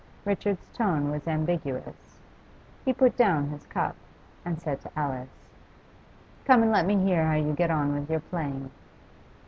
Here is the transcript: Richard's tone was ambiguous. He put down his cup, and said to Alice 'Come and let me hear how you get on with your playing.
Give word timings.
Richard's 0.25 0.65
tone 0.73 1.11
was 1.11 1.27
ambiguous. 1.27 2.17
He 2.85 2.91
put 2.91 3.15
down 3.15 3.49
his 3.49 3.67
cup, 3.67 3.95
and 4.43 4.59
said 4.59 4.81
to 4.81 4.89
Alice 4.97 5.29
'Come 6.43 6.63
and 6.63 6.71
let 6.71 6.87
me 6.87 6.97
hear 6.97 7.23
how 7.23 7.35
you 7.35 7.53
get 7.53 7.69
on 7.69 7.93
with 7.93 8.09
your 8.09 8.21
playing. 8.21 8.71